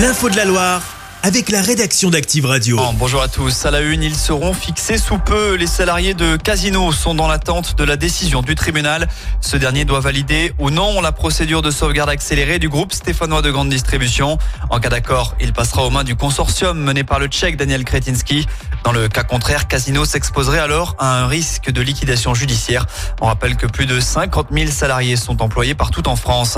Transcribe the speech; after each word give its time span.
L'info 0.00 0.30
de 0.30 0.36
la 0.36 0.46
Loire 0.46 0.89
avec 1.22 1.50
la 1.50 1.60
rédaction 1.60 2.08
d'Active 2.08 2.46
Radio. 2.46 2.76
Bon, 2.76 2.94
bonjour 2.94 3.20
à 3.20 3.28
tous. 3.28 3.66
À 3.66 3.70
la 3.70 3.80
une, 3.80 4.02
ils 4.02 4.14
seront 4.14 4.54
fixés 4.54 4.96
sous 4.96 5.18
peu. 5.18 5.54
Les 5.54 5.66
salariés 5.66 6.14
de 6.14 6.36
Casino 6.36 6.92
sont 6.92 7.14
dans 7.14 7.28
l'attente 7.28 7.76
de 7.76 7.84
la 7.84 7.96
décision 7.96 8.40
du 8.40 8.54
tribunal. 8.54 9.06
Ce 9.42 9.56
dernier 9.56 9.84
doit 9.84 10.00
valider 10.00 10.54
ou 10.58 10.70
non 10.70 11.00
la 11.02 11.12
procédure 11.12 11.60
de 11.60 11.70
sauvegarde 11.70 12.08
accélérée 12.08 12.58
du 12.58 12.70
groupe 12.70 12.92
stéphanois 12.92 13.42
de 13.42 13.50
grande 13.50 13.68
distribution. 13.68 14.38
En 14.70 14.80
cas 14.80 14.88
d'accord, 14.88 15.36
il 15.40 15.52
passera 15.52 15.84
aux 15.84 15.90
mains 15.90 16.04
du 16.04 16.16
consortium 16.16 16.78
mené 16.78 17.04
par 17.04 17.18
le 17.18 17.26
Tchèque 17.26 17.56
Daniel 17.56 17.84
Kretinsky. 17.84 18.46
Dans 18.84 18.92
le 18.92 19.08
cas 19.08 19.24
contraire, 19.24 19.68
Casino 19.68 20.06
s'exposerait 20.06 20.58
alors 20.58 20.96
à 20.98 21.20
un 21.22 21.26
risque 21.26 21.70
de 21.70 21.82
liquidation 21.82 22.32
judiciaire. 22.32 22.86
On 23.20 23.26
rappelle 23.26 23.56
que 23.56 23.66
plus 23.66 23.84
de 23.84 24.00
50 24.00 24.48
000 24.52 24.70
salariés 24.70 25.16
sont 25.16 25.42
employés 25.42 25.74
partout 25.74 26.08
en 26.08 26.16
France. 26.16 26.56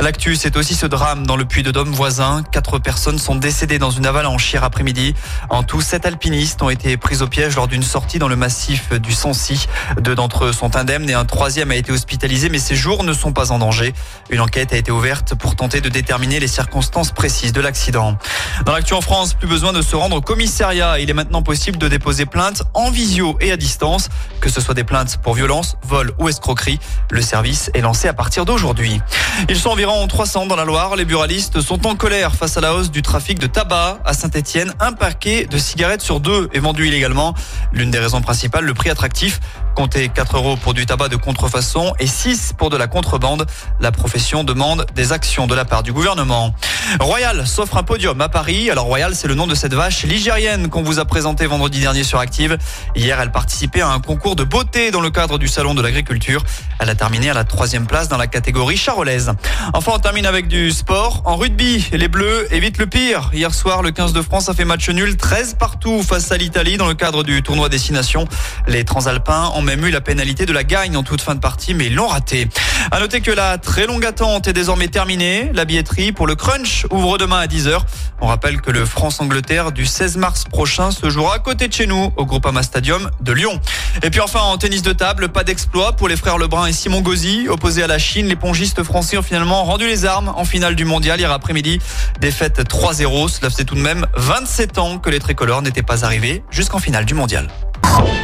L'actu, 0.00 0.34
c'est 0.34 0.56
aussi 0.56 0.74
ce 0.74 0.86
drame 0.86 1.26
dans 1.26 1.36
le 1.36 1.44
puits 1.44 1.62
de 1.62 1.70
Dôme 1.70 1.92
voisin. 1.92 2.42
Quatre 2.50 2.80
personnes 2.80 3.18
sont 3.18 3.36
décédées 3.36 3.78
dans 3.78 3.90
une 3.90 3.99
avalanche 4.06 4.52
hier 4.52 4.64
après-midi. 4.64 5.14
En 5.48 5.62
tout, 5.62 5.80
sept 5.80 6.06
alpinistes 6.06 6.62
ont 6.62 6.70
été 6.70 6.96
pris 6.96 7.22
au 7.22 7.26
piège 7.26 7.56
lors 7.56 7.68
d'une 7.68 7.82
sortie 7.82 8.18
dans 8.18 8.28
le 8.28 8.36
massif 8.36 8.92
du 8.92 9.12
Sancy. 9.12 9.66
Deux 10.00 10.14
d'entre 10.14 10.46
eux 10.46 10.52
sont 10.52 10.76
indemnes 10.76 11.08
et 11.08 11.14
un 11.14 11.24
troisième 11.24 11.70
a 11.70 11.76
été 11.76 11.92
hospitalisé, 11.92 12.48
mais 12.48 12.58
ses 12.58 12.76
jours 12.76 13.04
ne 13.04 13.12
sont 13.12 13.32
pas 13.32 13.52
en 13.52 13.58
danger. 13.58 13.94
Une 14.30 14.40
enquête 14.40 14.72
a 14.72 14.76
été 14.76 14.90
ouverte 14.90 15.34
pour 15.34 15.56
tenter 15.56 15.80
de 15.80 15.88
déterminer 15.88 16.40
les 16.40 16.48
circonstances 16.48 17.12
précises 17.12 17.52
de 17.52 17.60
l'accident. 17.60 18.16
Dans 18.64 18.72
l'actu 18.72 18.94
en 18.94 19.00
France, 19.00 19.34
plus 19.34 19.48
besoin 19.48 19.72
de 19.72 19.82
se 19.82 19.96
rendre 19.96 20.16
au 20.16 20.20
commissariat. 20.20 20.98
Il 20.98 21.10
est 21.10 21.14
maintenant 21.14 21.42
possible 21.42 21.78
de 21.78 21.88
déposer 21.88 22.26
plainte 22.26 22.62
en 22.74 22.90
visio 22.90 23.36
et 23.40 23.52
à 23.52 23.56
distance, 23.56 24.08
que 24.40 24.48
ce 24.48 24.60
soit 24.60 24.74
des 24.74 24.84
plaintes 24.84 25.18
pour 25.22 25.34
violence, 25.34 25.76
vol 25.82 26.12
ou 26.18 26.28
escroquerie. 26.28 26.78
Le 27.10 27.22
service 27.22 27.70
est 27.74 27.80
lancé 27.80 28.08
à 28.08 28.12
partir 28.12 28.44
d'aujourd'hui. 28.44 29.00
Ils 29.48 29.58
sont 29.58 29.70
environ 29.70 30.06
300 30.06 30.46
dans 30.46 30.56
la 30.56 30.64
Loire. 30.64 30.96
Les 30.96 31.04
buralistes 31.04 31.60
sont 31.60 31.86
en 31.86 31.96
colère 31.96 32.34
face 32.34 32.56
à 32.56 32.60
la 32.60 32.74
hausse 32.74 32.90
du 32.90 33.02
trafic 33.02 33.38
de 33.38 33.46
tabac 33.46 33.89
à 34.04 34.12
Saint-Etienne. 34.12 34.72
Un 34.80 34.92
paquet 34.92 35.46
de 35.46 35.58
cigarettes 35.58 36.02
sur 36.02 36.20
deux 36.20 36.48
est 36.52 36.58
vendu 36.58 36.86
illégalement. 36.86 37.34
L'une 37.72 37.90
des 37.90 37.98
raisons 37.98 38.20
principales, 38.20 38.64
le 38.64 38.74
prix 38.74 38.90
attractif. 38.90 39.40
Comptez 39.74 40.08
4 40.08 40.36
euros 40.36 40.56
pour 40.56 40.74
du 40.74 40.86
tabac 40.86 41.08
de 41.08 41.16
contrefaçon 41.16 41.94
et 41.98 42.06
6 42.06 42.54
pour 42.58 42.70
de 42.70 42.76
la 42.76 42.86
contrebande. 42.86 43.46
La 43.80 43.92
profession 43.92 44.44
demande 44.44 44.86
des 44.94 45.12
actions 45.12 45.46
de 45.46 45.54
la 45.54 45.64
part 45.64 45.82
du 45.82 45.92
gouvernement. 45.92 46.54
Royal 46.98 47.46
s'offre 47.46 47.76
un 47.76 47.82
podium 47.82 48.20
à 48.20 48.28
Paris. 48.28 48.70
Alors 48.70 48.86
Royal, 48.86 49.14
c'est 49.14 49.28
le 49.28 49.34
nom 49.34 49.46
de 49.46 49.54
cette 49.54 49.74
vache 49.74 50.02
ligérienne 50.02 50.68
qu'on 50.68 50.82
vous 50.82 50.98
a 50.98 51.04
présentée 51.04 51.46
vendredi 51.46 51.80
dernier 51.80 52.02
sur 52.02 52.18
Active. 52.18 52.58
Hier, 52.96 53.20
elle 53.20 53.30
participait 53.30 53.80
à 53.80 53.88
un 53.88 54.00
concours 54.00 54.34
de 54.34 54.42
beauté 54.42 54.90
dans 54.90 55.00
le 55.00 55.10
cadre 55.10 55.38
du 55.38 55.46
Salon 55.46 55.74
de 55.74 55.82
l'Agriculture. 55.82 56.42
Elle 56.80 56.90
a 56.90 56.94
terminé 56.94 57.30
à 57.30 57.34
la 57.34 57.44
troisième 57.44 57.86
place 57.86 58.08
dans 58.08 58.16
la 58.16 58.26
catégorie 58.26 58.76
charolaise. 58.76 59.32
Enfin, 59.72 59.92
on 59.94 59.98
termine 59.98 60.26
avec 60.26 60.48
du 60.48 60.72
sport. 60.72 61.22
En 61.26 61.36
rugby, 61.36 61.86
les 61.92 62.08
Bleus 62.08 62.52
évitent 62.52 62.78
le 62.78 62.86
pire. 62.86 63.30
Hier 63.32 63.54
soir, 63.54 63.82
le 63.82 63.92
15 63.92 64.12
de 64.12 64.22
France 64.22 64.48
a 64.48 64.54
fait 64.54 64.64
match 64.64 64.88
nul 64.88 65.16
13 65.16 65.56
partout 65.58 66.02
face 66.02 66.32
à 66.32 66.36
l'Italie 66.36 66.76
dans 66.76 66.88
le 66.88 66.94
cadre 66.94 67.22
du 67.22 67.42
tournoi 67.42 67.68
Destination. 67.68 68.26
Les 68.66 68.84
Transalpins 68.84 69.52
ont 69.54 69.62
même 69.62 69.84
eu 69.84 69.90
la 69.90 70.00
pénalité 70.00 70.46
de 70.46 70.52
la 70.52 70.64
gagne 70.64 70.96
en 70.96 71.02
toute 71.02 71.20
fin 71.20 71.34
de 71.34 71.40
partie, 71.40 71.74
mais 71.74 71.86
ils 71.86 71.94
l'ont 71.94 72.08
raté. 72.08 72.48
À 72.90 72.98
noter 72.98 73.20
que 73.20 73.30
la 73.30 73.58
très 73.58 73.86
longue 73.86 74.04
attente 74.04 74.48
est 74.48 74.52
désormais 74.52 74.88
terminée. 74.88 75.50
La 75.54 75.64
billetterie 75.64 76.12
pour 76.12 76.26
le 76.26 76.34
Crunch 76.34 76.79
ouvre 76.90 77.18
demain 77.18 77.38
à 77.38 77.46
10h. 77.46 77.78
On 78.20 78.26
rappelle 78.26 78.60
que 78.60 78.70
le 78.70 78.84
France-Angleterre 78.84 79.72
du 79.72 79.86
16 79.86 80.16
mars 80.16 80.44
prochain 80.44 80.90
se 80.90 81.08
jouera 81.10 81.36
à 81.36 81.38
côté 81.38 81.68
de 81.68 81.72
chez 81.72 81.86
nous, 81.86 82.12
au 82.16 82.26
Groupama 82.26 82.62
Stadium 82.62 83.10
de 83.20 83.32
Lyon. 83.32 83.60
Et 84.02 84.10
puis 84.10 84.20
enfin, 84.20 84.40
en 84.40 84.58
tennis 84.58 84.82
de 84.82 84.92
table, 84.92 85.28
pas 85.28 85.44
d'exploit 85.44 85.92
pour 85.92 86.08
les 86.08 86.16
frères 86.16 86.38
Lebrun 86.38 86.66
et 86.66 86.72
Simon 86.72 87.00
Gauzy. 87.00 87.48
Opposés 87.48 87.82
à 87.82 87.86
la 87.86 87.98
Chine, 87.98 88.26
les 88.26 88.36
pongistes 88.36 88.82
français 88.82 89.16
ont 89.16 89.22
finalement 89.22 89.64
rendu 89.64 89.86
les 89.86 90.04
armes 90.04 90.32
en 90.36 90.44
finale 90.44 90.74
du 90.74 90.84
mondial 90.84 91.18
hier 91.18 91.32
après-midi. 91.32 91.78
Défaite 92.20 92.60
3-0. 92.60 93.28
Cela 93.28 93.50
faisait 93.50 93.64
tout 93.64 93.74
de 93.74 93.80
même 93.80 94.06
27 94.16 94.78
ans 94.78 94.98
que 94.98 95.10
les 95.10 95.18
tricolores 95.18 95.62
n'étaient 95.62 95.82
pas 95.82 96.04
arrivés 96.04 96.42
jusqu'en 96.50 96.78
finale 96.78 97.04
du 97.04 97.14
mondial. 97.14 97.48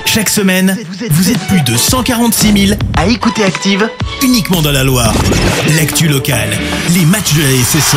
Chaque 0.05 0.29
semaine, 0.29 0.77
vous 1.11 1.31
êtes 1.31 1.41
plus 1.49 1.63
de 1.63 1.77
146 1.77 2.69
000 2.69 2.79
à 2.97 3.07
écouter 3.07 3.45
Active 3.45 3.89
uniquement 4.23 4.63
dans 4.63 4.73
la 4.73 4.85
Loire. 4.85 5.13
L'actu 5.77 6.09
locale, 6.09 6.51
les 6.91 7.05
matchs 7.05 7.35
de 7.35 7.43
la 7.43 7.65
SSE, 7.65 7.97